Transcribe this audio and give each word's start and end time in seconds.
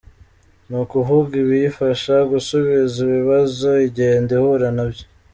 Ni 0.67 0.75
ukuvuga 0.83 1.31
ibiyifasha 1.43 2.15
gusubiza 2.31 2.97
ibibazo 3.07 3.69
igenda 3.87 4.29
ihura 4.37 4.67
na 4.75 4.85
byo. 4.89 5.05